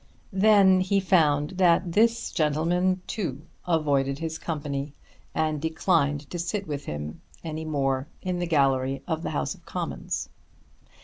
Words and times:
Then 0.33 0.79
he 0.79 0.99
found 0.99 1.51
that 1.57 1.91
this 1.91 2.31
gentleman 2.31 3.03
too, 3.05 3.43
avoided 3.67 4.17
his 4.17 4.39
company, 4.39 4.93
and 5.35 5.61
declined 5.61 6.27
to 6.31 6.39
sit 6.39 6.67
with 6.67 6.85
him 6.85 7.21
any 7.43 7.65
more 7.65 8.07
in 8.19 8.39
the 8.39 8.47
Gallery 8.47 9.03
of 9.07 9.21
the 9.21 9.29
House 9.29 9.53
of 9.53 9.63
Commons. 9.63 10.27